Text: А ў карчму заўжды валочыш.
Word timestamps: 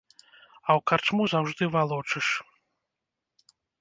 А 0.19 0.19
ў 0.77 0.81
карчму 0.91 1.23
заўжды 1.33 1.63
валочыш. 1.75 2.27